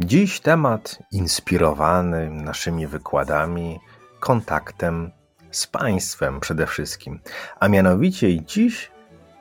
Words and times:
Dziś 0.00 0.40
temat 0.40 0.98
inspirowany 1.12 2.30
naszymi 2.30 2.86
wykładami, 2.86 3.80
kontaktem 4.20 5.10
z 5.50 5.66
Państwem 5.66 6.40
przede 6.40 6.66
wszystkim. 6.66 7.20
A 7.60 7.68
mianowicie 7.68 8.44
dziś 8.44 8.90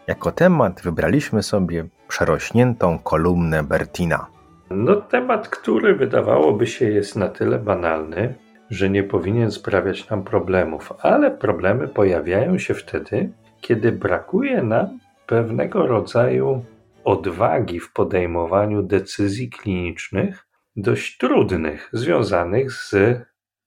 jako 0.07 0.31
temat 0.31 0.81
wybraliśmy 0.81 1.43
sobie 1.43 1.85
przerośniętą 2.07 2.99
kolumnę 2.99 3.63
Bertina. 3.63 4.27
No, 4.70 4.95
temat, 4.95 5.49
który 5.49 5.95
wydawałoby 5.95 6.68
się 6.68 6.90
jest 6.90 7.15
na 7.15 7.27
tyle 7.27 7.59
banalny, 7.59 8.35
że 8.70 8.90
nie 8.90 9.04
powinien 9.04 9.52
sprawiać 9.52 10.09
nam 10.09 10.23
problemów, 10.23 10.93
ale 11.02 11.31
problemy 11.31 11.88
pojawiają 11.88 12.57
się 12.57 12.73
wtedy, 12.73 13.31
kiedy 13.62 13.91
brakuje 13.91 14.63
nam 14.63 14.99
pewnego 15.27 15.88
rodzaju 15.88 16.65
odwagi 17.04 17.80
w 17.80 17.94
podejmowaniu 17.94 18.84
decyzji 18.84 19.50
klinicznych, 19.50 20.48
dość 20.76 21.18
trudnych, 21.18 21.90
związanych 21.94 22.72
z 22.72 22.96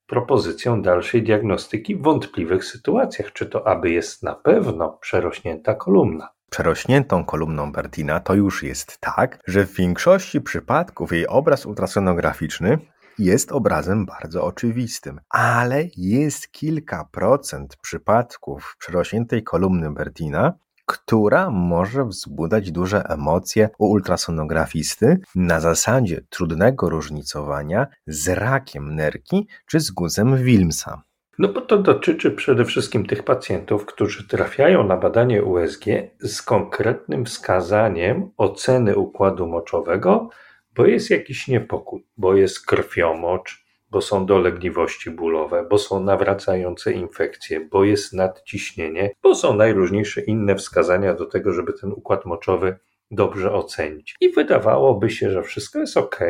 propozycją 0.07 0.83
dalszej 0.83 1.23
diagnostyki 1.23 1.97
w 1.97 2.03
wątpliwych 2.03 2.65
sytuacjach, 2.65 3.33
czy 3.33 3.47
to 3.47 3.67
aby 3.67 3.91
jest 3.91 4.23
na 4.23 4.35
pewno 4.35 4.99
przerośnięta 5.01 5.75
kolumna. 5.75 6.29
Przerośniętą 6.51 7.25
kolumną 7.25 7.73
Bertina 7.73 8.21
to 8.21 8.35
już 8.35 8.63
jest 8.63 8.99
tak, 9.01 9.39
że 9.47 9.67
w 9.67 9.75
większości 9.75 10.41
przypadków 10.41 11.13
jej 11.13 11.27
obraz 11.27 11.67
ultrasonograficzny 11.67 12.79
jest 13.19 13.53
obrazem 13.53 14.07
bardzo 14.07 14.45
oczywistym, 14.45 15.21
ale 15.29 15.85
jest 15.97 16.53
kilka 16.53 17.09
procent 17.13 17.77
przypadków 17.77 18.77
przerośniętej 18.79 19.43
kolumny 19.43 19.91
Bertina, 19.91 20.53
która 20.87 21.51
może 21.51 22.05
wzbudzać 22.05 22.71
duże 22.71 23.03
emocje 23.09 23.69
u 23.79 23.91
ultrasonografisty 23.91 25.21
na 25.35 25.61
zasadzie 25.61 26.21
trudnego 26.31 26.89
różnicowania 26.89 27.87
z 28.07 28.29
rakiem 28.29 28.95
nerki 28.95 29.49
czy 29.67 29.81
z 29.81 29.91
guzem 29.91 30.45
Wilmsa. 30.45 31.03
No 31.39 31.49
bo 31.49 31.61
to 31.61 31.79
dotyczy 31.79 32.31
przede 32.31 32.65
wszystkim 32.65 33.07
tych 33.07 33.23
pacjentów, 33.23 33.87
którzy 33.87 34.29
trafiają 34.29 34.87
na 34.87 34.97
badanie 34.97 35.43
USG 35.43 35.85
z 36.21 36.43
konkretnym 36.43 37.25
wskazaniem 37.25 38.31
oceny 38.37 38.97
układu 38.97 39.47
moczowego, 39.47 40.29
bo 40.75 40.87
jest 40.87 41.11
jakiś 41.11 41.49
niepokój, 41.49 42.07
bo 42.17 42.35
jest 42.35 42.67
krwiomocz, 42.67 43.64
bo 43.95 44.01
są 44.01 44.27
dolegliwości 44.27 45.11
bólowe, 45.11 45.67
bo 45.71 45.79
są 45.79 46.01
nawracające 46.01 46.93
infekcje, 46.93 47.61
bo 47.61 47.85
jest 47.85 48.13
nadciśnienie, 48.13 49.11
bo 49.23 49.35
są 49.35 49.57
najróżniejsze 49.57 50.21
inne 50.21 50.57
wskazania 50.57 51.15
do 51.15 51.27
tego, 51.27 51.53
żeby 51.53 51.73
ten 51.73 51.93
układ 51.93 52.25
moczowy 52.25 52.79
dobrze 53.11 53.53
ocenić. 53.53 54.15
I 54.21 54.29
wydawałoby 54.29 55.11
się, 55.11 55.31
że 55.31 55.43
wszystko 55.43 55.79
jest 55.79 55.97
ok, 55.97 56.21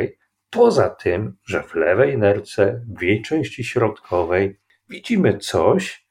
poza 0.50 0.90
tym, 0.90 1.36
że 1.44 1.62
w 1.62 1.74
lewej 1.74 2.18
nerce, 2.18 2.84
w 2.98 3.02
jej 3.02 3.22
części 3.22 3.64
środkowej 3.64 4.60
widzimy 4.88 5.38
coś, 5.38 6.03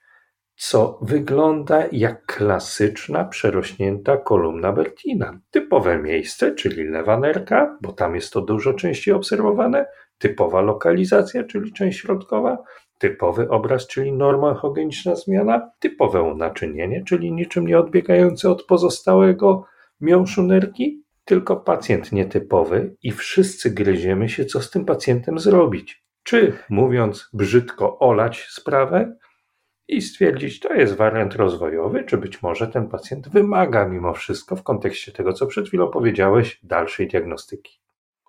co 0.55 1.00
wygląda 1.01 1.83
jak 1.91 2.25
klasyczna 2.25 3.25
przerośnięta 3.25 4.17
kolumna 4.17 4.72
Bertina. 4.72 5.39
Typowe 5.51 6.00
miejsce, 6.00 6.55
czyli 6.55 6.83
lewa 6.83 7.19
nerka, 7.19 7.78
bo 7.81 7.91
tam 7.91 8.16
jest 8.16 8.33
to 8.33 8.41
dużo 8.41 8.73
częściej 8.73 9.13
obserwowane, 9.13 9.85
typowa 10.17 10.61
lokalizacja, 10.61 11.44
czyli 11.44 11.73
część 11.73 12.00
środkowa, 12.00 12.57
typowy 12.97 13.50
obraz, 13.50 13.88
czyli 13.88 14.13
norma 14.13 14.51
echogeniczna 14.51 15.16
zmiana, 15.16 15.72
typowe 15.79 16.22
unaczynienie, 16.22 17.03
czyli 17.07 17.31
niczym 17.31 17.67
nie 17.67 17.79
odbiegające 17.79 18.49
od 18.49 18.63
pozostałego 18.63 19.66
miąższu 20.01 20.44
nerki, 20.44 21.03
tylko 21.25 21.55
pacjent 21.55 22.11
nietypowy 22.11 22.95
i 23.03 23.11
wszyscy 23.11 23.72
gryziemy 23.72 24.29
się, 24.29 24.45
co 24.45 24.61
z 24.61 24.69
tym 24.72 24.85
pacjentem 24.85 25.39
zrobić. 25.39 26.03
Czy, 26.23 26.53
mówiąc 26.69 27.29
brzydko, 27.33 27.99
olać 27.99 28.47
sprawę 28.49 29.16
i 29.95 30.01
stwierdzić, 30.01 30.59
to 30.59 30.73
jest 30.73 30.95
wariant 30.95 31.35
rozwojowy, 31.35 32.03
czy 32.03 32.17
być 32.17 32.41
może 32.41 32.67
ten 32.67 32.87
pacjent 32.87 33.29
wymaga 33.29 33.87
mimo 33.87 34.13
wszystko 34.13 34.55
w 34.55 34.63
kontekście 34.63 35.11
tego, 35.11 35.33
co 35.33 35.47
przed 35.47 35.67
chwilą 35.67 35.87
powiedziałeś, 35.87 36.59
dalszej 36.63 37.07
diagnostyki. 37.07 37.82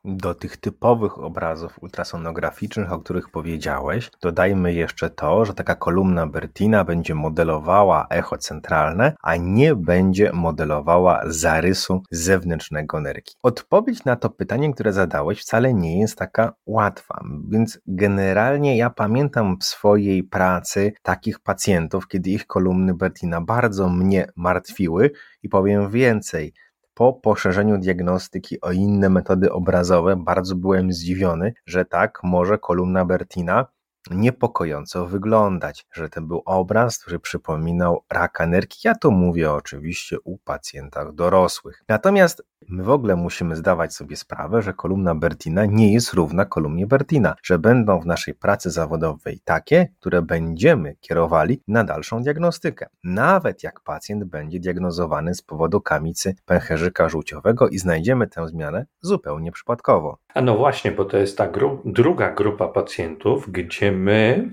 Do 0.07 0.35
tych 0.35 0.57
typowych 0.57 1.19
obrazów 1.19 1.83
ultrasonograficznych, 1.83 2.93
o 2.93 2.99
których 2.99 3.31
powiedziałeś, 3.31 4.11
dodajmy 4.23 4.73
jeszcze 4.73 5.11
to, 5.11 5.45
że 5.45 5.55
taka 5.55 5.75
kolumna 5.75 6.27
Bertina 6.27 6.85
będzie 6.85 7.15
modelowała 7.15 8.07
echo 8.11 8.39
centralne, 8.39 9.15
a 9.23 9.37
nie 9.37 9.75
będzie 9.75 10.33
modelowała 10.33 11.23
zarysu 11.27 12.03
zewnętrznego 12.11 13.01
nerki. 13.01 13.35
Odpowiedź 13.43 14.05
na 14.05 14.17
to 14.17 14.31
pytanie, 14.31 14.73
które 14.75 14.93
zadałeś, 14.93 15.41
wcale 15.41 15.75
nie 15.75 16.01
jest 16.01 16.19
taka 16.19 16.53
łatwa, 16.67 17.25
więc 17.49 17.81
generalnie 17.87 18.77
ja 18.77 18.91
pamiętam 18.91 19.57
w 19.61 19.65
swojej 19.65 20.25
pracy 20.25 20.93
takich 21.03 21.41
pacjentów, 21.41 22.09
kiedy 22.09 22.31
ich 22.31 22.47
kolumny 22.47 22.95
Bertina 22.95 23.41
bardzo 23.41 23.89
mnie 23.89 24.27
martwiły 24.37 25.11
i 25.43 25.49
powiem 25.49 25.91
więcej, 25.91 26.53
po 26.95 27.13
poszerzeniu 27.13 27.79
diagnostyki 27.79 28.61
o 28.61 28.73
inne 28.73 29.09
metody 29.09 29.53
obrazowe 29.53 30.17
bardzo 30.17 30.57
byłem 30.57 30.93
zdziwiony, 30.93 31.55
że 31.67 31.85
tak 31.85 32.21
może 32.23 32.59
kolumna 32.59 33.05
Bertina 33.05 33.67
niepokojąco 34.11 35.07
wyglądać, 35.07 35.87
że 35.93 36.09
to 36.09 36.21
był 36.21 36.43
obraz, 36.45 36.99
który 36.99 37.19
przypominał 37.19 38.05
raka 38.13 38.47
nerki. 38.47 38.79
Ja 38.85 38.95
to 38.95 39.11
mówię 39.11 39.53
oczywiście 39.53 40.17
u 40.25 40.39
pacjentach 40.39 41.15
dorosłych. 41.15 41.83
Natomiast 41.89 42.43
My 42.69 42.83
w 42.83 42.91
ogóle 42.91 43.17
musimy 43.17 43.57
zdawać 43.57 43.95
sobie 43.95 44.17
sprawę, 44.17 44.63
że 44.63 44.73
kolumna 44.73 45.15
Bertina 45.15 45.67
nie 45.67 45.93
jest 45.93 46.13
równa 46.13 46.45
kolumnie 46.45 46.87
Bertina, 46.87 47.35
że 47.43 47.59
będą 47.59 48.01
w 48.01 48.07
naszej 48.07 48.35
pracy 48.35 48.71
zawodowej 48.71 49.41
takie, 49.45 49.89
które 50.01 50.23
będziemy 50.23 50.97
kierowali 51.01 51.61
na 51.69 51.85
dalszą 51.85 52.23
diagnostykę. 52.23 52.87
Nawet 53.05 53.63
jak 53.63 53.81
pacjent 53.81 54.25
będzie 54.25 54.61
diagnozowany 54.61 55.35
z 55.35 55.43
powodu 55.43 55.81
kamicy 55.81 56.35
pęcherzyka 56.45 57.09
żółciowego 57.09 57.69
i 57.69 57.79
znajdziemy 57.79 58.27
tę 58.27 58.49
zmianę 58.49 58.87
zupełnie 59.01 59.53
przypadkowo. 59.53 60.19
A 60.35 60.41
no 60.41 60.57
właśnie, 60.57 60.93
bo 60.93 61.05
to 61.05 61.17
jest 61.17 61.39
ta 61.39 61.49
gru 61.49 61.83
druga 61.85 62.31
grupa 62.35 62.69
pacjentów, 62.69 63.51
gdzie 63.51 63.93
my 63.93 64.51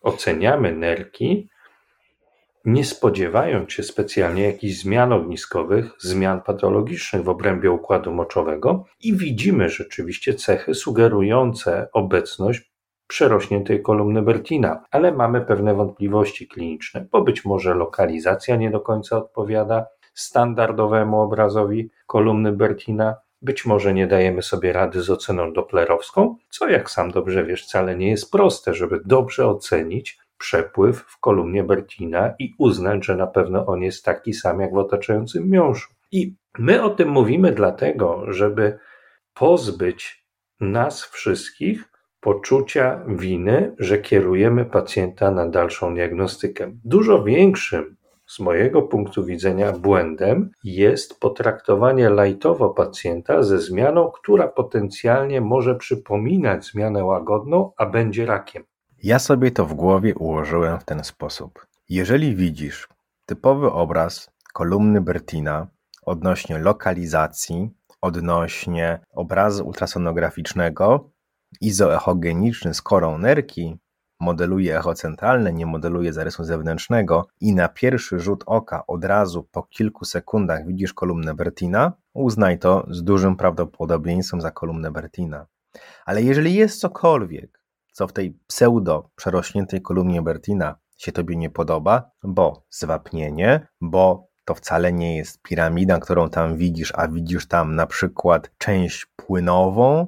oceniamy 0.00 0.76
nerki 0.76 1.50
nie 2.64 2.84
spodziewając 2.84 3.72
się 3.72 3.82
specjalnie 3.82 4.42
jakichś 4.42 4.76
zmian 4.76 5.12
ogniskowych, 5.12 5.92
zmian 5.98 6.42
patologicznych 6.42 7.22
w 7.22 7.28
obrębie 7.28 7.70
układu 7.70 8.12
moczowego 8.12 8.84
i 9.00 9.16
widzimy 9.16 9.68
rzeczywiście 9.68 10.34
cechy 10.34 10.74
sugerujące 10.74 11.88
obecność 11.92 12.70
przerośniętej 13.06 13.82
kolumny 13.82 14.22
Bertina, 14.22 14.84
ale 14.90 15.12
mamy 15.12 15.40
pewne 15.40 15.74
wątpliwości 15.74 16.48
kliniczne, 16.48 17.06
bo 17.12 17.22
być 17.22 17.44
może 17.44 17.74
lokalizacja 17.74 18.56
nie 18.56 18.70
do 18.70 18.80
końca 18.80 19.16
odpowiada 19.16 19.86
standardowemu 20.14 21.20
obrazowi 21.20 21.90
kolumny 22.06 22.52
Bertina, 22.52 23.16
być 23.42 23.66
może 23.66 23.94
nie 23.94 24.06
dajemy 24.06 24.42
sobie 24.42 24.72
rady 24.72 25.02
z 25.02 25.10
oceną 25.10 25.52
doplerowską, 25.52 26.36
co 26.50 26.68
jak 26.68 26.90
sam 26.90 27.10
dobrze 27.10 27.44
wiesz, 27.44 27.62
wcale 27.62 27.96
nie 27.96 28.10
jest 28.10 28.32
proste, 28.32 28.74
żeby 28.74 29.00
dobrze 29.04 29.46
ocenić 29.46 30.18
przepływ 30.40 31.00
w 31.00 31.20
kolumnie 31.20 31.64
Bertina 31.64 32.34
i 32.38 32.54
uznać, 32.58 33.04
że 33.04 33.16
na 33.16 33.26
pewno 33.26 33.66
on 33.66 33.82
jest 33.82 34.04
taki 34.04 34.34
sam 34.34 34.60
jak 34.60 34.72
w 34.72 34.78
otaczającym 34.78 35.50
miąższu. 35.50 35.94
I 36.12 36.34
my 36.58 36.82
o 36.82 36.90
tym 36.90 37.08
mówimy 37.08 37.52
dlatego, 37.52 38.24
żeby 38.28 38.78
pozbyć 39.34 40.26
nas 40.60 41.04
wszystkich 41.04 41.84
poczucia 42.20 43.04
winy, 43.08 43.74
że 43.78 43.98
kierujemy 43.98 44.64
pacjenta 44.64 45.30
na 45.30 45.48
dalszą 45.48 45.94
diagnostykę. 45.94 46.72
Dużo 46.84 47.24
większym 47.24 47.96
z 48.26 48.40
mojego 48.40 48.82
punktu 48.82 49.24
widzenia 49.24 49.72
błędem 49.72 50.50
jest 50.64 51.20
potraktowanie 51.20 52.10
lajtowo 52.10 52.70
pacjenta 52.70 53.42
ze 53.42 53.58
zmianą, 53.58 54.10
która 54.10 54.48
potencjalnie 54.48 55.40
może 55.40 55.74
przypominać 55.74 56.64
zmianę 56.64 57.04
łagodną, 57.04 57.72
a 57.76 57.86
będzie 57.86 58.26
rakiem. 58.26 58.64
Ja 59.02 59.18
sobie 59.18 59.50
to 59.50 59.66
w 59.66 59.74
głowie 59.74 60.14
ułożyłem 60.14 60.80
w 60.80 60.84
ten 60.84 61.04
sposób. 61.04 61.66
Jeżeli 61.88 62.36
widzisz 62.36 62.88
typowy 63.26 63.72
obraz 63.72 64.30
kolumny 64.52 65.00
Bertina 65.00 65.66
odnośnie 66.02 66.58
lokalizacji, 66.58 67.70
odnośnie 68.00 69.00
obrazu 69.14 69.66
ultrasonograficznego, 69.66 71.10
izoechogeniczny 71.60 72.74
z 72.74 72.82
korą 72.82 73.18
nerki, 73.18 73.78
modeluje 74.20 74.78
echo 74.78 74.94
centralne, 74.94 75.52
nie 75.52 75.66
modeluje 75.66 76.12
zarysu 76.12 76.44
zewnętrznego 76.44 77.26
i 77.40 77.54
na 77.54 77.68
pierwszy 77.68 78.20
rzut 78.20 78.44
oka 78.46 78.86
od 78.86 79.04
razu 79.04 79.48
po 79.52 79.62
kilku 79.62 80.04
sekundach 80.04 80.66
widzisz 80.66 80.92
kolumnę 80.92 81.34
Bertina, 81.34 81.92
uznaj 82.14 82.58
to 82.58 82.86
z 82.90 83.02
dużym 83.02 83.36
prawdopodobieństwem 83.36 84.40
za 84.40 84.50
kolumnę 84.50 84.90
Bertina. 84.90 85.46
Ale 86.06 86.22
jeżeli 86.22 86.54
jest 86.54 86.80
cokolwiek, 86.80 87.59
co 88.00 88.06
w 88.06 88.12
tej 88.12 88.38
pseudo 88.46 89.10
przerośniętej 89.16 89.82
kolumnie 89.82 90.22
Bertina 90.22 90.74
się 90.96 91.12
tobie 91.12 91.36
nie 91.36 91.50
podoba, 91.50 92.10
bo 92.22 92.64
zwapnienie, 92.70 93.66
bo 93.80 94.28
to 94.44 94.54
wcale 94.54 94.92
nie 94.92 95.16
jest 95.16 95.42
piramida, 95.42 95.98
którą 95.98 96.30
tam 96.30 96.56
widzisz, 96.56 96.92
a 96.96 97.08
widzisz 97.08 97.48
tam 97.48 97.74
na 97.74 97.86
przykład 97.86 98.50
część 98.58 99.06
płynową, 99.16 100.06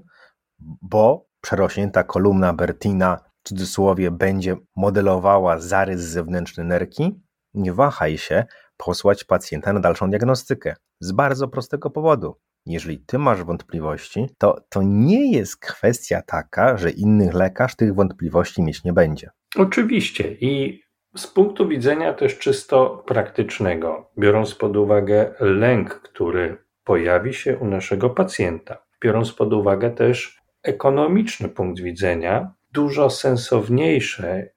bo 0.83 1.27
przerośnięta 1.41 2.05
kolumna 2.05 2.53
Bertina 2.53 3.19
w 3.45 3.49
cudzysłowie 3.49 4.11
będzie 4.11 4.57
modelowała 4.77 5.59
zarys 5.59 6.01
zewnętrzny 6.01 6.65
nerki, 6.65 7.23
nie 7.55 7.73
wahaj 7.73 8.19
się 8.19 8.45
posłać 8.77 9.25
pacjenta 9.25 9.73
na 9.73 9.81
dalszą 9.81 10.11
diagnostykę. 10.11 10.75
Z 11.01 11.13
bardzo 11.13 11.49
prostego 11.49 11.91
powodu. 11.91 12.37
Jeżeli 12.67 12.99
ty 12.99 13.19
masz 13.19 13.45
wątpliwości, 13.45 14.27
to 14.39 14.61
to 14.69 14.83
nie 14.83 15.33
jest 15.33 15.57
kwestia 15.57 16.23
taka, 16.27 16.77
że 16.77 16.91
inny 16.91 17.31
lekarz 17.33 17.77
tych 17.77 17.95
wątpliwości 17.95 18.63
mieć 18.63 18.85
nie 18.85 18.93
będzie. 18.93 19.31
Oczywiście 19.57 20.37
i 20.41 20.83
z 21.17 21.27
punktu 21.27 21.69
widzenia 21.69 22.13
też 22.13 22.39
czysto 22.39 23.05
praktycznego, 23.07 24.11
biorąc 24.19 24.55
pod 24.55 24.77
uwagę 24.77 25.35
lęk, 25.41 25.95
który 25.95 26.57
pojawi 26.85 27.35
się 27.35 27.59
u 27.59 27.67
naszego 27.67 28.11
pacjenta, 28.11 28.83
biorąc 29.03 29.33
pod 29.33 29.53
uwagę 29.53 29.91
też 29.91 30.43
ekonomiczny 30.63 31.49
punkt 31.49 31.81
widzenia, 31.81 32.53
dużo 32.73 33.11
sensowniejsze 33.11 34.49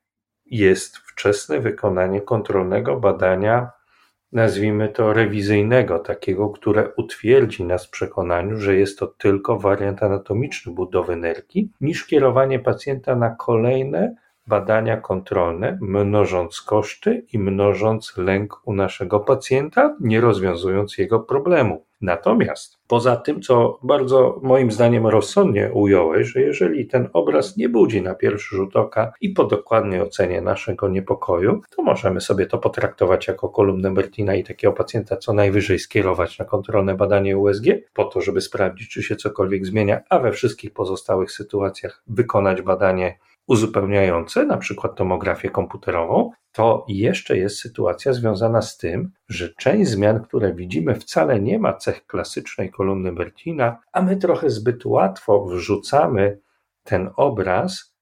jest 0.45 0.97
wczesne 0.97 1.59
wykonanie 1.59 2.21
kontrolnego 2.21 2.99
badania, 2.99 3.71
nazwijmy 4.35 4.89
to 4.89 5.13
rewizyjnego, 5.13 5.99
takiego, 5.99 6.49
które 6.49 6.89
utwierdzi 6.97 7.63
nas 7.63 7.87
w 7.87 7.89
przekonaniu, 7.89 8.57
że 8.57 8.75
jest 8.75 8.99
to 8.99 9.07
tylko 9.07 9.59
wariant 9.59 10.03
anatomiczny 10.03 10.73
budowy 10.73 11.15
nerki, 11.15 11.69
niż 11.81 12.05
kierowanie 12.05 12.59
pacjenta 12.59 13.15
na 13.15 13.29
kolejne 13.29 14.15
badania 14.47 14.97
kontrolne, 14.97 15.77
mnożąc 15.81 16.61
koszty 16.61 17.25
i 17.33 17.39
mnożąc 17.39 18.13
lęk 18.17 18.61
u 18.65 18.73
naszego 18.73 19.19
pacjenta, 19.19 19.95
nie 19.99 20.21
rozwiązując 20.21 20.97
jego 20.97 21.19
problemu. 21.19 21.85
Natomiast 22.01 22.77
poza 22.87 23.15
tym, 23.15 23.41
co 23.41 23.79
bardzo 23.83 24.39
moim 24.43 24.71
zdaniem 24.71 25.07
rozsądnie 25.07 25.71
ująłeś, 25.73 26.27
że 26.27 26.41
jeżeli 26.41 26.87
ten 26.87 27.09
obraz 27.13 27.57
nie 27.57 27.69
budzi 27.69 28.01
na 28.01 28.15
pierwszy 28.15 28.55
rzut 28.55 28.75
oka 28.75 29.13
i 29.21 29.29
po 29.29 29.43
dokładnej 29.43 30.01
ocenie 30.01 30.41
naszego 30.41 30.89
niepokoju, 30.89 31.61
to 31.75 31.83
możemy 31.83 32.21
sobie 32.21 32.45
to 32.45 32.57
potraktować 32.57 33.27
jako 33.27 33.49
kolumnę 33.49 33.93
Bertina 33.93 34.35
i 34.35 34.43
takiego 34.43 34.73
pacjenta 34.73 35.17
co 35.17 35.33
najwyżej 35.33 35.79
skierować 35.79 36.39
na 36.39 36.45
kontrolne 36.45 36.95
badanie 36.95 37.37
USG, 37.37 37.65
po 37.93 38.05
to, 38.05 38.21
żeby 38.21 38.41
sprawdzić, 38.41 38.89
czy 38.89 39.03
się 39.03 39.15
cokolwiek 39.15 39.65
zmienia, 39.65 40.01
a 40.09 40.19
we 40.19 40.31
wszystkich 40.31 40.73
pozostałych 40.73 41.31
sytuacjach 41.31 42.03
wykonać 42.07 42.61
badanie 42.61 43.17
uzupełniające, 43.47 44.45
na 44.45 44.57
przykład 44.57 44.95
tomografię 44.95 45.49
komputerową, 45.49 46.31
to 46.51 46.85
jeszcze 46.87 47.37
jest 47.37 47.59
sytuacja 47.59 48.13
związana 48.13 48.61
z 48.61 48.77
tym, 48.77 49.11
że 49.27 49.53
część 49.53 49.89
zmian, 49.89 50.23
które 50.23 50.53
widzimy, 50.53 50.95
wcale 50.95 51.41
nie 51.41 51.59
ma 51.59 51.73
cech 51.73 52.05
klasycznej 52.05 52.71
kolumny 52.71 53.11
Bertina, 53.11 53.77
a 53.91 54.01
my 54.01 54.17
trochę 54.17 54.49
zbyt 54.49 54.85
łatwo 54.85 55.45
wrzucamy 55.45 56.39
ten 56.83 57.09
obraz 57.15 57.94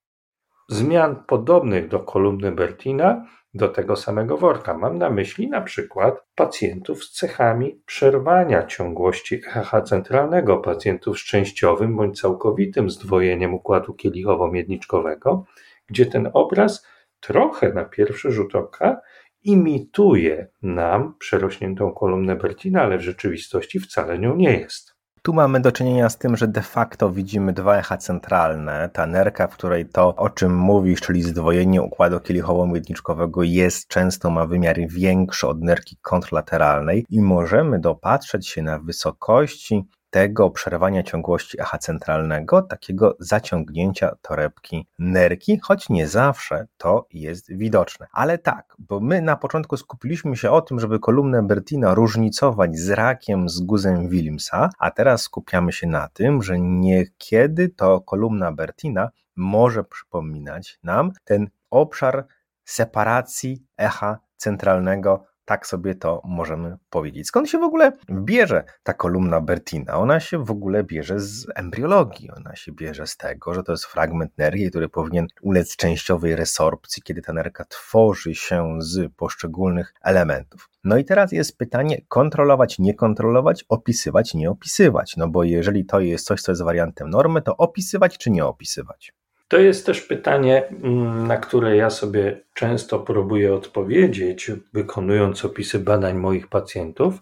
zmian 0.70 1.24
podobnych 1.28 1.88
do 1.88 2.00
kolumny 2.00 2.52
Bertina 2.52 3.26
do 3.54 3.70
tego 3.70 3.96
samego 3.96 4.38
worka. 4.38 4.78
Mam 4.78 4.98
na 4.98 5.10
myśli 5.10 5.50
na 5.50 5.62
przykład 5.62 6.26
pacjentów 6.36 7.04
z 7.04 7.12
cechami 7.12 7.82
przerwania 7.86 8.66
ciągłości 8.66 9.42
EH 9.56 9.72
centralnego, 9.86 10.58
pacjentów 10.58 11.20
z 11.20 11.24
częściowym 11.26 11.96
bądź 11.96 12.22
całkowitym 12.22 12.90
zdwojeniem 12.90 13.54
układu 13.54 13.94
kielichowo-miedniczkowego, 13.94 15.44
gdzie 15.88 16.06
ten 16.06 16.30
obraz 16.34 16.88
trochę 17.20 17.74
na 17.74 17.86
pierwszy 17.86 18.32
rzut 18.32 18.56
oka 18.56 19.02
imituje 19.44 20.48
nam 20.62 21.16
przerośniętą 21.20 21.92
kolumnę 21.92 22.36
Bertina, 22.36 22.82
ale 22.82 22.98
w 22.98 23.02
rzeczywistości 23.02 23.80
wcale 23.80 24.20
nią 24.20 24.36
nie 24.36 24.60
jest. 24.60 24.93
Tu 25.26 25.34
mamy 25.34 25.60
do 25.60 25.72
czynienia 25.72 26.10
z 26.10 26.18
tym, 26.18 26.38
że 26.38 26.48
de 26.48 26.62
facto 26.62 27.12
widzimy 27.12 27.54
dwa 27.54 27.78
echa 27.78 27.98
centralne. 27.98 28.90
Ta 28.94 29.06
nerka, 29.08 29.48
w 29.48 29.54
której 29.54 29.86
to, 29.86 30.16
o 30.16 30.30
czym 30.30 30.58
mówisz, 30.58 31.02
czyli 31.02 31.24
zdwojenie 31.24 31.82
układu 31.82 32.20
kielichowo-miedniczkowego 32.20 33.44
jest 33.44 33.88
często 33.88 34.30
ma 34.30 34.46
wymiar 34.46 34.76
większy 34.88 35.48
od 35.48 35.62
nerki 35.62 35.98
kontrlateralnej 36.02 37.06
i 37.10 37.22
możemy 37.22 37.80
dopatrzeć 37.80 38.48
się 38.48 38.62
na 38.62 38.80
wysokości 38.80 39.84
tego 40.14 40.50
przerwania 40.50 41.04
ciągłości 41.04 41.62
echa 41.62 41.78
centralnego, 41.78 42.62
takiego 42.62 43.16
zaciągnięcia 43.20 44.16
torebki 44.22 44.88
nerki, 45.00 45.60
choć 45.60 45.90
nie 45.90 46.08
zawsze 46.08 46.68
to 46.78 47.08
jest 47.14 47.54
widoczne. 47.54 48.08
Ale 48.12 48.38
tak, 48.38 48.76
bo 48.80 49.00
my 49.00 49.22
na 49.22 49.36
początku 49.36 49.78
skupiliśmy 49.78 50.36
się 50.36 50.52
o 50.52 50.62
tym, 50.62 50.80
żeby 50.80 51.00
kolumnę 51.00 51.44
Bertina 51.44 51.94
różnicować 51.94 52.78
z 52.78 52.90
rakiem 52.90 53.50
z 53.50 53.60
guzem 53.60 54.10
Williamsa, 54.10 54.70
a 54.80 54.92
teraz 54.92 55.22
skupiamy 55.22 55.72
się 55.72 55.88
na 55.88 56.10
tym, 56.10 56.44
że 56.44 56.60
niekiedy 56.60 57.70
to 57.70 58.02
kolumna 58.02 58.52
Bertina 58.52 59.10
może 59.36 59.84
przypominać 59.84 60.80
nam 60.84 61.12
ten 61.24 61.48
obszar 61.70 62.26
separacji 62.66 63.66
echa 63.78 64.20
centralnego 64.38 65.26
tak 65.46 65.68
sobie 65.68 65.96
to 65.96 66.22
możemy 66.26 66.78
powiedzieć. 66.90 67.28
Skąd 67.28 67.50
się 67.50 67.58
w 67.58 67.64
ogóle 67.64 67.92
bierze 68.12 68.64
ta 68.84 68.94
kolumna 68.94 69.42
Bertina? 69.42 69.94
Ona 69.94 70.20
się 70.20 70.46
w 70.46 70.52
ogóle 70.52 70.84
bierze 70.84 71.20
z 71.20 71.48
embriologii. 71.56 72.32
Ona 72.32 72.56
się 72.56 72.72
bierze 72.72 73.08
z 73.08 73.18
tego, 73.18 73.54
że 73.54 73.64
to 73.64 73.72
jest 73.72 73.86
fragment 73.86 74.38
nerki, 74.38 74.70
który 74.70 74.90
powinien 74.90 75.28
ulec 75.42 75.76
częściowej 75.76 76.36
resorpcji, 76.36 77.04
kiedy 77.04 77.22
ta 77.22 77.34
nerka 77.34 77.66
tworzy 77.66 78.36
się 78.36 78.76
z 78.80 79.14
poszczególnych 79.16 79.94
elementów. 80.02 80.70
No 80.84 80.98
i 80.98 81.06
teraz 81.06 81.32
jest 81.32 81.58
pytanie: 81.58 82.02
kontrolować, 82.08 82.80
nie 82.80 82.94
kontrolować, 82.94 83.66
opisywać, 83.70 84.34
nie 84.34 84.50
opisywać. 84.50 85.18
No 85.18 85.28
bo 85.28 85.44
jeżeli 85.44 85.86
to 85.86 86.00
jest 86.00 86.26
coś, 86.26 86.42
co 86.42 86.52
jest 86.52 86.64
wariantem 86.64 87.10
normy, 87.10 87.42
to 87.42 87.58
opisywać 87.58 88.18
czy 88.18 88.32
nie 88.32 88.46
opisywać? 88.46 89.14
To 89.54 89.60
jest 89.60 89.86
też 89.86 90.02
pytanie, 90.02 90.68
mm, 90.68 91.28
na 91.28 91.38
które 91.38 91.76
ja 91.78 91.90
sobie 91.90 92.42
często 92.54 93.00
próbuję 93.00 93.54
odpowiedzieć, 93.54 94.52
wykonując 94.74 95.46
opisy 95.46 95.80
badań 95.80 96.18
moich 96.18 96.48
pacjentów. 96.48 97.22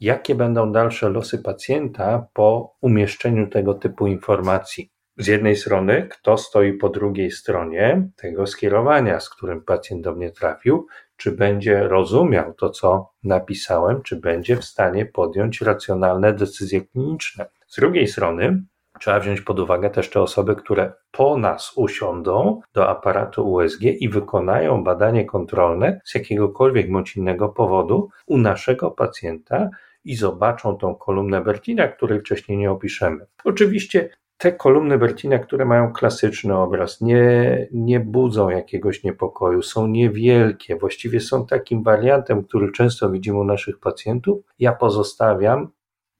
Jakie 0.00 0.34
będą 0.34 0.72
dalsze 0.72 1.08
losy 1.08 1.38
pacjenta 1.38 2.26
po 2.32 2.76
umieszczeniu 2.80 3.46
tego 3.48 3.74
typu 3.74 4.06
informacji? 4.06 4.92
Z 5.16 5.26
jednej 5.26 5.56
strony, 5.56 6.08
kto 6.10 6.38
stoi 6.38 6.72
po 6.72 6.88
drugiej 6.88 7.30
stronie 7.30 8.08
tego 8.16 8.46
skierowania, 8.46 9.20
z 9.20 9.30
którym 9.30 9.64
pacjent 9.64 10.04
do 10.04 10.14
mnie 10.14 10.30
trafił, 10.30 10.86
czy 11.16 11.32
będzie 11.32 11.82
rozumiał 11.88 12.54
to, 12.54 12.70
co 12.70 13.10
napisałem, 13.24 14.02
czy 14.02 14.16
będzie 14.16 14.56
w 14.56 14.64
stanie 14.64 15.06
podjąć 15.06 15.60
racjonalne 15.60 16.32
decyzje 16.32 16.80
kliniczne. 16.80 17.46
Z 17.68 17.76
drugiej 17.76 18.08
strony, 18.08 18.62
Trzeba 19.02 19.20
wziąć 19.20 19.40
pod 19.40 19.60
uwagę 19.60 19.90
też 19.90 20.10
te 20.10 20.20
osoby, 20.20 20.56
które 20.56 20.92
po 21.10 21.38
nas 21.38 21.72
usiądą 21.76 22.60
do 22.74 22.88
aparatu 22.88 23.52
USG 23.52 23.82
i 23.82 24.08
wykonają 24.08 24.84
badanie 24.84 25.24
kontrolne 25.24 26.00
z 26.04 26.14
jakiegokolwiek 26.14 26.92
bądź 26.92 27.16
innego 27.16 27.48
powodu 27.48 28.08
u 28.26 28.38
naszego 28.38 28.90
pacjenta 28.90 29.70
i 30.04 30.16
zobaczą 30.16 30.76
tą 30.76 30.94
kolumnę 30.94 31.40
Bertina, 31.40 31.88
której 31.88 32.20
wcześniej 32.20 32.58
nie 32.58 32.70
opiszemy. 32.70 33.26
Oczywiście 33.44 34.08
te 34.36 34.52
kolumny 34.52 34.98
Bertina, 34.98 35.38
które 35.38 35.64
mają 35.64 35.92
klasyczny 35.92 36.56
obraz, 36.56 37.00
nie, 37.00 37.68
nie 37.72 38.00
budzą 38.00 38.50
jakiegoś 38.50 39.04
niepokoju, 39.04 39.62
są 39.62 39.86
niewielkie, 39.86 40.76
właściwie 40.76 41.20
są 41.20 41.46
takim 41.46 41.82
wariantem, 41.82 42.44
który 42.44 42.72
często 42.72 43.10
widzimy 43.10 43.38
u 43.38 43.44
naszych 43.44 43.78
pacjentów. 43.80 44.44
Ja 44.58 44.72
pozostawiam 44.72 45.68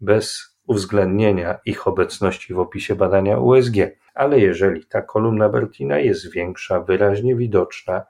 bez 0.01 0.52
uwzględnienia 0.67 1.59
ich 1.65 1.89
obecności 1.89 2.55
w 2.55 2.59
opisie 2.59 2.95
badania 2.95 3.39
USG. 3.39 3.77
Ale 4.15 4.41
jeżeli 4.41 4.87
ta 4.87 5.03
kolumna 5.03 5.49
Bertina 5.49 5.99
jest 5.99 6.33
większa, 6.33 6.81
wyraźnie 6.81 7.37
widoczna, 7.37 8.03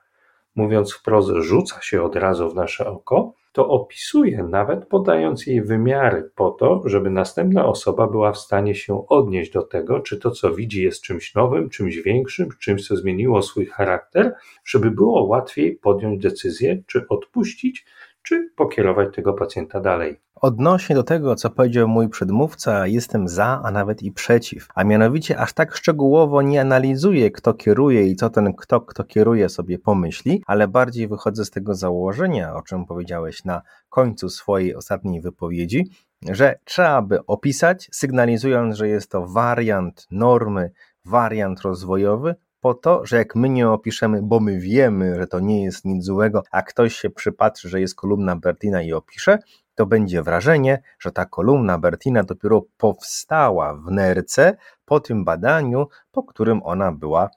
mówiąc 0.54 0.92
wprost, 0.92 1.30
rzuca 1.40 1.80
się 1.82 2.02
od 2.02 2.16
razu 2.16 2.50
w 2.50 2.54
nasze 2.54 2.86
oko, 2.86 3.34
to 3.52 3.68
opisuje 3.68 4.42
nawet 4.42 4.86
podając 4.86 5.46
jej 5.46 5.62
wymiary 5.62 6.30
po 6.34 6.50
to, 6.50 6.82
żeby 6.84 7.10
następna 7.10 7.66
osoba 7.66 8.06
była 8.06 8.32
w 8.32 8.38
stanie 8.38 8.74
się 8.74 9.06
odnieść 9.08 9.52
do 9.52 9.62
tego, 9.62 10.00
czy 10.00 10.18
to, 10.18 10.30
co 10.30 10.54
widzi, 10.54 10.82
jest 10.82 11.02
czymś 11.02 11.34
nowym, 11.34 11.70
czymś 11.70 11.96
większym, 11.96 12.48
czymś, 12.60 12.88
co 12.88 12.96
zmieniło 12.96 13.42
swój 13.42 13.66
charakter, 13.66 14.34
żeby 14.64 14.90
było 14.90 15.24
łatwiej 15.24 15.76
podjąć 15.76 16.22
decyzję, 16.22 16.82
czy 16.86 17.08
odpuścić, 17.08 17.86
czy 18.22 18.50
pokierować 18.56 19.14
tego 19.14 19.32
pacjenta 19.32 19.80
dalej. 19.80 20.20
Odnośnie 20.34 20.96
do 20.96 21.02
tego, 21.02 21.34
co 21.36 21.50
powiedział 21.50 21.88
mój 21.88 22.08
przedmówca, 22.08 22.86
jestem 22.86 23.28
za, 23.28 23.60
a 23.64 23.70
nawet 23.70 24.02
i 24.02 24.12
przeciw. 24.12 24.68
A 24.74 24.84
mianowicie 24.84 25.38
aż 25.38 25.52
tak 25.52 25.76
szczegółowo 25.76 26.42
nie 26.42 26.60
analizuję, 26.60 27.30
kto 27.30 27.54
kieruje 27.54 28.06
i 28.06 28.16
co 28.16 28.30
ten 28.30 28.54
kto, 28.54 28.80
kto 28.80 29.04
kieruje 29.04 29.48
sobie 29.48 29.78
pomyśli, 29.78 30.42
ale 30.46 30.68
bardziej 30.68 31.08
wychodzę 31.08 31.44
z 31.44 31.50
tego 31.50 31.74
założenia, 31.74 32.54
o 32.54 32.62
czym 32.62 32.86
powiedziałeś 32.86 33.44
na 33.44 33.62
końcu 33.88 34.28
swojej 34.28 34.74
ostatniej 34.74 35.20
wypowiedzi, 35.20 35.90
że 36.30 36.58
trzeba 36.64 37.02
by 37.02 37.26
opisać, 37.26 37.88
sygnalizując, 37.92 38.76
że 38.76 38.88
jest 38.88 39.10
to 39.10 39.26
wariant 39.26 40.06
normy, 40.10 40.70
wariant 41.04 41.60
rozwojowy, 41.60 42.34
po 42.62 42.74
to, 42.74 43.06
że 43.06 43.16
jak 43.16 43.34
my 43.36 43.48
nie 43.48 43.70
opiszemy, 43.70 44.20
bo 44.22 44.40
my 44.40 44.58
wiemy, 44.58 45.16
że 45.16 45.26
to 45.26 45.40
nie 45.40 45.64
jest 45.64 45.84
nic 45.84 46.04
złego, 46.04 46.42
a 46.50 46.62
ktoś 46.62 46.96
się 46.96 47.10
przypatrzy, 47.10 47.68
że 47.68 47.80
jest 47.80 47.94
kolumna 47.94 48.36
Bertina 48.36 48.82
i 48.82 48.92
opisze, 48.92 49.38
to 49.74 49.86
będzie 49.86 50.22
wrażenie, 50.22 50.82
że 50.98 51.12
ta 51.12 51.24
kolumna 51.24 51.78
Bertina 51.78 52.22
dopiero 52.22 52.62
powstała 52.76 53.74
w 53.74 53.90
nerce 53.90 54.56
po 54.84 55.00
tym 55.00 55.24
badaniu, 55.24 55.86
po 56.12 56.22
którym 56.22 56.60
ona 56.64 56.92
była 56.92 57.30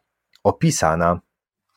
opisana. 0.44 1.20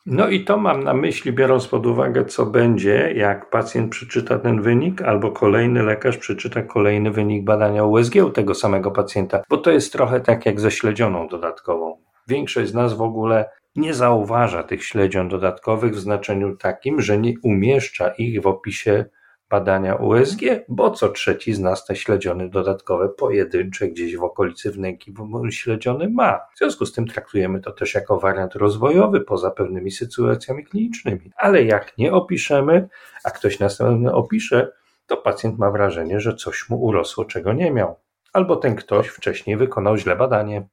No 0.05 0.27
i 0.27 0.45
to 0.45 0.57
mam 0.57 0.83
na 0.83 0.93
myśli, 0.93 1.33
biorąc 1.33 1.67
pod 1.67 1.85
uwagę, 1.85 2.25
co 2.25 2.45
będzie, 2.45 3.13
jak 3.15 3.49
pacjent 3.49 3.91
przeczyta 3.91 4.39
ten 4.39 4.61
wynik, 4.61 5.01
albo 5.01 5.31
kolejny 5.31 5.83
lekarz 5.83 6.17
przeczyta 6.17 6.61
kolejny 6.61 7.11
wynik 7.11 7.43
badania 7.43 7.83
USG 7.83 8.15
u 8.25 8.29
tego 8.29 8.55
samego 8.55 8.91
pacjenta, 8.91 9.41
bo 9.49 9.57
to 9.57 9.71
jest 9.71 9.93
trochę 9.93 10.19
tak 10.19 10.45
jak 10.45 10.59
ze 10.59 10.71
śledzioną 10.71 11.27
dodatkową. 11.27 12.08
Większość 12.29 12.69
z 12.71 12.73
nas 12.73 12.93
w 12.93 13.01
ogóle 13.01 13.49
nie 13.75 13.93
zauważa 13.93 14.63
tych 14.63 14.83
śledzion 14.83 15.29
dodatkowych 15.29 15.93
w 15.93 15.99
znaczeniu 15.99 16.57
takim, 16.57 17.01
że 17.01 17.17
nie 17.17 17.33
umieszcza 17.43 18.09
ich 18.09 18.41
w 18.41 18.47
opisie 18.47 19.05
badania 19.49 19.95
USG, 19.95 20.41
bo 20.67 20.91
co 20.91 21.09
trzeci 21.09 21.53
z 21.53 21.59
nas 21.59 21.85
te 21.85 21.95
śledziony 21.95 22.49
dodatkowe 22.49 23.09
pojedyncze 23.09 23.87
gdzieś 23.87 24.17
w 24.17 24.23
okolicy 24.23 24.71
wnęki 24.71 25.13
śledziony 25.49 26.09
ma. 26.09 26.39
W 26.55 26.57
związku 26.57 26.85
z 26.85 26.93
tym 26.93 27.07
traktujemy 27.07 27.61
to 27.61 27.71
też 27.71 27.93
jako 27.93 28.19
wariant 28.19 28.55
rozwojowy 28.55 29.21
poza 29.21 29.51
pewnymi 29.51 29.91
sytuacjami 29.91 30.65
klinicznymi. 30.65 31.31
Ale 31.37 31.63
jak 31.63 31.97
nie 31.97 32.13
opiszemy, 32.13 32.87
a 33.23 33.31
ktoś 33.31 33.59
następny 33.59 34.13
opisze, 34.13 34.71
to 35.07 35.17
pacjent 35.17 35.59
ma 35.59 35.71
wrażenie, 35.71 36.19
że 36.19 36.35
coś 36.35 36.69
mu 36.69 36.83
urosło, 36.83 37.25
czego 37.25 37.53
nie 37.53 37.71
miał. 37.71 37.95
Albo 38.33 38.55
ten 38.55 38.75
ktoś 38.75 39.07
wcześniej 39.07 39.57
wykonał 39.57 39.97
źle 39.97 40.15
badanie. 40.15 40.67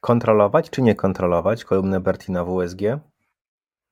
Kontrolować 0.00 0.70
czy 0.70 0.82
nie 0.82 0.94
kontrolować 0.94 1.64
kolumnę 1.64 2.00
Bertina 2.00 2.44
w 2.44 2.50
USG? 2.50 2.80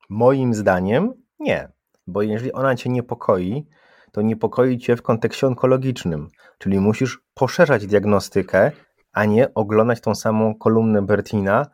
Moim 0.09 0.53
zdaniem 0.53 1.13
nie, 1.39 1.71
bo 2.07 2.21
jeżeli 2.21 2.53
ona 2.53 2.75
cię 2.75 2.89
niepokoi, 2.89 3.67
to 4.11 4.21
niepokoi 4.21 4.77
cię 4.77 4.95
w 4.95 5.01
kontekście 5.01 5.47
onkologicznym, 5.47 6.29
czyli 6.57 6.79
musisz 6.79 7.19
poszerzać 7.33 7.87
diagnostykę, 7.87 8.71
a 9.13 9.25
nie 9.25 9.53
oglądać 9.53 10.01
tą 10.01 10.15
samą 10.15 10.55
kolumnę 10.55 11.01
Bertina 11.01 11.65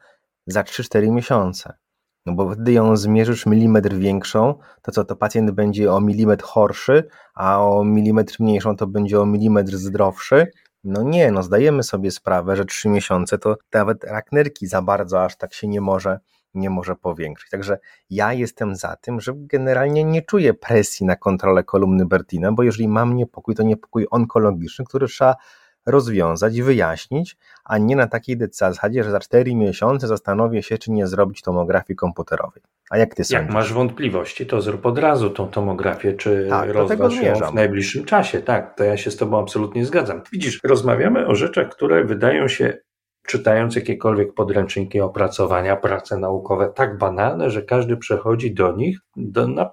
za 0.47 0.61
3-4 0.61 1.11
miesiące. 1.11 1.73
No 2.25 2.33
bo 2.33 2.53
wtedy 2.53 2.71
ją 2.71 2.97
zmierzysz 2.97 3.45
milimetr 3.45 3.95
większą, 3.95 4.59
to 4.81 4.91
co, 4.91 5.03
to 5.03 5.15
pacjent 5.15 5.51
będzie 5.51 5.93
o 5.93 6.01
milimetr 6.01 6.45
chorszy, 6.45 7.03
a 7.35 7.65
o 7.65 7.83
milimetr 7.83 8.35
mniejszą 8.39 8.75
to 8.75 8.87
będzie 8.87 9.21
o 9.21 9.25
milimetr 9.25 9.77
zdrowszy. 9.77 10.47
No 10.83 11.03
nie, 11.03 11.31
no 11.31 11.43
zdajemy 11.43 11.83
sobie 11.83 12.11
sprawę, 12.11 12.55
że 12.55 12.65
3 12.65 12.89
miesiące 12.89 13.37
to 13.37 13.57
nawet 13.73 14.03
rak 14.03 14.31
nerki 14.31 14.67
za 14.67 14.81
bardzo 14.81 15.23
aż 15.23 15.37
tak 15.37 15.53
się 15.53 15.67
nie 15.67 15.81
może 15.81 16.19
nie 16.53 16.69
może 16.69 16.95
powiększyć. 16.95 17.49
Także 17.49 17.77
ja 18.09 18.33
jestem 18.33 18.75
za 18.75 18.95
tym, 18.95 19.21
że 19.21 19.33
generalnie 19.35 20.03
nie 20.03 20.21
czuję 20.21 20.53
presji 20.53 21.05
na 21.05 21.15
kontrolę 21.15 21.63
kolumny 21.63 22.05
Bertina, 22.05 22.51
bo 22.51 22.63
jeżeli 22.63 22.87
mam 22.87 23.15
niepokój, 23.15 23.55
to 23.55 23.63
niepokój 23.63 24.07
onkologiczny, 24.11 24.85
który 24.85 25.07
trzeba 25.07 25.35
rozwiązać 25.85 26.61
wyjaśnić, 26.61 27.37
a 27.63 27.77
nie 27.77 27.95
na 27.95 28.07
takiej 28.07 28.37
zasadzie, 28.51 29.03
że 29.03 29.11
za 29.11 29.19
4 29.19 29.55
miesiące 29.55 30.07
zastanowię 30.07 30.63
się, 30.63 30.77
czy 30.77 30.91
nie 30.91 31.07
zrobić 31.07 31.41
tomografii 31.41 31.97
komputerowej. 31.97 32.63
A 32.93 32.97
jak 32.97 33.15
ty 33.15 33.23
sądzisz? 33.23 33.41
Jak 33.41 33.53
masz 33.53 33.73
wątpliwości, 33.73 34.45
to 34.45 34.61
zrób 34.61 34.85
od 34.85 34.97
razu 34.97 35.29
tą 35.29 35.47
tomografię, 35.47 36.13
czy 36.13 36.47
tak, 36.49 36.69
rozważ 36.69 37.21
ją 37.21 37.33
w 37.33 37.53
najbliższym 37.53 38.05
czasie. 38.05 38.41
Tak, 38.41 38.77
to 38.77 38.83
ja 38.83 38.97
się 38.97 39.11
z 39.11 39.17
tobą 39.17 39.39
absolutnie 39.39 39.85
zgadzam. 39.85 40.21
Widzisz, 40.31 40.59
rozmawiamy 40.63 41.27
o 41.27 41.35
rzeczach, 41.35 41.69
które 41.69 42.05
wydają 42.05 42.47
się 42.47 42.77
czytając 43.27 43.75
jakiekolwiek 43.75 44.33
podręczniki, 44.33 45.01
opracowania, 45.01 45.75
prace 45.75 46.17
naukowe, 46.17 46.71
tak 46.75 46.97
banalne, 46.97 47.49
że 47.49 47.61
każdy 47.61 47.97
przechodzi 47.97 48.53
do 48.53 48.75
nich 48.75 48.99
do, 49.15 49.47
na, 49.47 49.69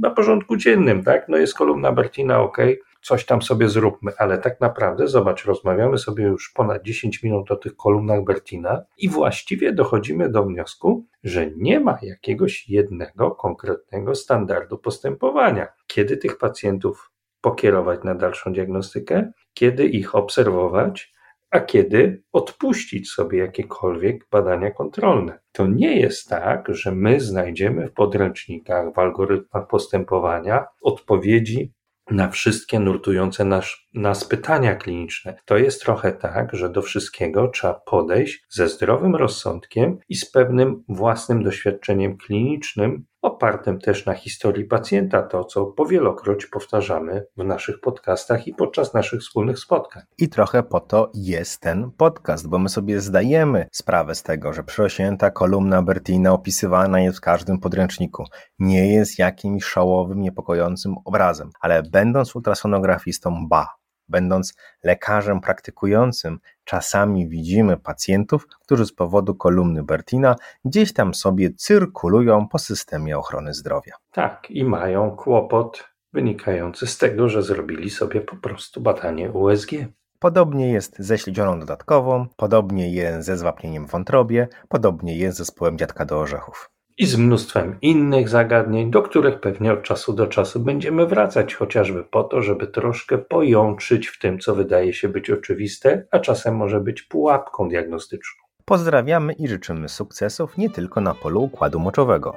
na 0.00 0.10
porządku 0.10 0.56
dziennym, 0.56 1.04
tak? 1.04 1.28
No 1.28 1.36
jest 1.36 1.54
kolumna 1.54 1.92
Bertina, 1.92 2.40
ok, 2.40 2.58
coś 3.02 3.26
tam 3.26 3.42
sobie 3.42 3.68
zróbmy, 3.68 4.12
ale 4.18 4.38
tak 4.38 4.60
naprawdę, 4.60 5.08
zobacz, 5.08 5.44
rozmawiamy 5.44 5.98
sobie 5.98 6.24
już 6.24 6.52
ponad 6.52 6.82
10 6.82 7.22
minut 7.22 7.50
o 7.50 7.56
tych 7.56 7.76
kolumnach 7.76 8.24
Bertina 8.24 8.82
i 8.98 9.08
właściwie 9.08 9.72
dochodzimy 9.72 10.28
do 10.28 10.42
wniosku, 10.42 11.06
że 11.24 11.50
nie 11.56 11.80
ma 11.80 11.98
jakiegoś 12.02 12.68
jednego 12.68 13.30
konkretnego 13.30 14.14
standardu 14.14 14.78
postępowania. 14.78 15.68
Kiedy 15.86 16.16
tych 16.16 16.38
pacjentów 16.38 17.10
pokierować 17.40 18.04
na 18.04 18.14
dalszą 18.14 18.52
diagnostykę, 18.52 19.32
kiedy 19.54 19.86
ich 19.86 20.14
obserwować, 20.14 21.12
a 21.50 21.60
kiedy 21.60 22.22
odpuścić 22.32 23.10
sobie 23.10 23.38
jakiekolwiek 23.38 24.26
badania 24.30 24.70
kontrolne. 24.70 25.38
To 25.52 25.66
nie 25.66 26.00
jest 26.00 26.28
tak, 26.28 26.66
że 26.68 26.92
my 26.92 27.20
znajdziemy 27.20 27.86
w 27.86 27.92
podręcznikach, 27.92 28.94
w 28.94 28.98
algorytmach 28.98 29.66
postępowania 29.66 30.66
odpowiedzi 30.82 31.72
na 32.12 32.28
wszystkie 32.28 32.78
nurtujące 32.78 33.44
nas, 33.44 33.81
nas 33.94 34.24
pytania 34.24 34.74
kliniczne. 34.74 35.36
To 35.44 35.56
jest 35.56 35.82
trochę 35.82 36.12
tak, 36.12 36.54
że 36.54 36.70
do 36.70 36.82
wszystkiego 36.82 37.48
trzeba 37.48 37.74
podejść 37.74 38.44
ze 38.48 38.68
zdrowym 38.68 39.16
rozsądkiem 39.16 39.98
i 40.08 40.14
z 40.14 40.30
pewnym 40.30 40.84
własnym 40.88 41.42
doświadczeniem 41.44 42.16
klinicznym, 42.16 43.04
opartym 43.22 43.78
też 43.78 44.06
na 44.06 44.14
historii 44.14 44.64
pacjenta, 44.64 45.22
to 45.22 45.44
co 45.44 45.66
powielokroć 45.66 46.46
powtarzamy 46.46 47.26
w 47.36 47.44
naszych 47.44 47.80
podcastach 47.80 48.46
i 48.46 48.54
podczas 48.54 48.94
naszych 48.94 49.20
wspólnych 49.20 49.58
spotkań. 49.58 50.02
I 50.18 50.28
trochę 50.28 50.62
po 50.62 50.80
to 50.80 51.10
jest 51.14 51.60
ten 51.60 51.90
podcast, 51.90 52.48
bo 52.48 52.58
my 52.58 52.68
sobie 52.68 53.00
zdajemy 53.00 53.66
sprawę 53.72 54.14
z 54.14 54.22
tego, 54.22 54.52
że 54.52 54.64
przerośnięta 54.64 55.30
kolumna 55.30 55.82
Bertina 55.82 56.32
opisywana 56.32 57.00
jest 57.00 57.18
w 57.18 57.20
każdym 57.20 57.60
podręczniku. 57.60 58.24
Nie 58.58 58.94
jest 58.94 59.18
jakimś 59.18 59.64
szałowym, 59.64 60.20
niepokojącym 60.20 60.94
obrazem, 61.04 61.50
ale 61.60 61.82
będąc 61.82 62.36
ultrasonografistą, 62.36 63.48
ba, 63.48 63.66
Będąc 64.12 64.54
lekarzem 64.84 65.40
praktykującym, 65.40 66.38
czasami 66.64 67.28
widzimy 67.28 67.76
pacjentów, 67.76 68.46
którzy 68.60 68.86
z 68.86 68.92
powodu 68.92 69.34
kolumny 69.34 69.82
Bertina 69.82 70.36
gdzieś 70.64 70.92
tam 70.92 71.14
sobie 71.14 71.50
cyrkulują 71.54 72.48
po 72.48 72.58
systemie 72.58 73.18
ochrony 73.18 73.54
zdrowia. 73.54 73.92
Tak, 74.10 74.50
i 74.50 74.64
mają 74.64 75.10
kłopot 75.10 75.84
wynikający 76.12 76.86
z 76.86 76.98
tego, 76.98 77.28
że 77.28 77.42
zrobili 77.42 77.90
sobie 77.90 78.20
po 78.20 78.36
prostu 78.36 78.80
badanie 78.80 79.30
USG. 79.30 79.70
Podobnie 80.18 80.72
jest 80.72 80.96
ze 80.98 81.18
śledzioną 81.18 81.60
dodatkową, 81.60 82.26
podobnie 82.36 82.92
jest 82.92 83.26
ze 83.26 83.36
zwapnieniem 83.36 83.86
w 83.86 83.90
wątrobie, 83.90 84.48
podobnie 84.68 85.16
jest 85.16 85.36
z 85.36 85.38
zespołem 85.38 85.78
dziadka 85.78 86.04
do 86.04 86.20
orzechów 86.20 86.71
i 86.98 87.06
z 87.06 87.16
mnóstwem 87.16 87.78
innych 87.82 88.28
zagadnień, 88.28 88.90
do 88.90 89.02
których 89.02 89.40
pewnie 89.40 89.72
od 89.72 89.82
czasu 89.82 90.12
do 90.12 90.26
czasu 90.26 90.60
będziemy 90.60 91.06
wracać, 91.06 91.54
chociażby 91.54 92.04
po 92.04 92.24
to, 92.24 92.42
żeby 92.42 92.66
troszkę 92.66 93.18
pojączyć 93.18 94.08
w 94.08 94.18
tym, 94.18 94.38
co 94.38 94.54
wydaje 94.54 94.94
się 94.94 95.08
być 95.08 95.30
oczywiste, 95.30 96.06
a 96.10 96.18
czasem 96.18 96.56
może 96.56 96.80
być 96.80 97.02
pułapką 97.02 97.68
diagnostyczną. 97.68 98.42
Pozdrawiamy 98.64 99.32
i 99.32 99.48
życzymy 99.48 99.88
sukcesów 99.88 100.58
nie 100.58 100.70
tylko 100.70 101.00
na 101.00 101.14
polu 101.14 101.42
układu 101.42 101.80
moczowego. 101.80 102.36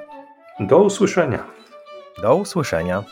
Do 0.59 0.77
usłyszenia. 0.77 1.45
Do 2.21 2.35
usłyszenia. 2.35 3.03